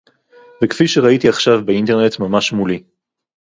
[0.63, 2.83] וכפי שראיתי עכשיו באינטרנט ממש מולי